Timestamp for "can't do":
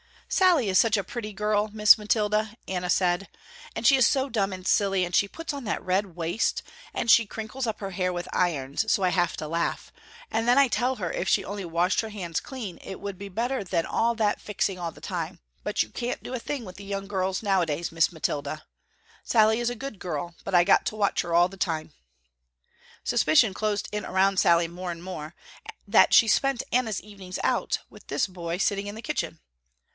15.89-16.33